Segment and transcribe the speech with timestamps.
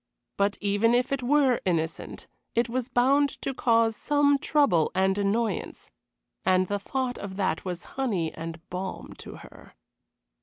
[0.35, 5.91] But even if it were innocent, it was bound to cause some trouble and annoyance;
[6.43, 9.75] and the thought of that was honey and balm to her.